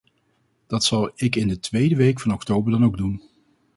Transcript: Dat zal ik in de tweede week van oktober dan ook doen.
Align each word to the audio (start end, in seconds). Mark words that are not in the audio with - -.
Dat 0.67 0.83
zal 0.83 1.11
ik 1.15 1.35
in 1.35 1.47
de 1.47 1.59
tweede 1.59 1.95
week 1.95 2.19
van 2.19 2.33
oktober 2.33 2.71
dan 2.71 2.85
ook 2.85 2.97
doen. 2.97 3.21